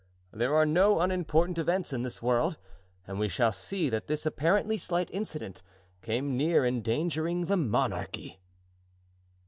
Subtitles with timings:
[0.31, 2.57] there are no unimportant events in this world
[3.05, 5.61] and we shall see that this apparently slight incident
[6.01, 8.39] came near endangering the monarchy.